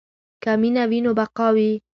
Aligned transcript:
که 0.43 0.51
مینه 0.61 0.83
وي 0.89 0.99
نو 1.05 1.11
بقا 1.19 1.47
وي. 1.55 1.71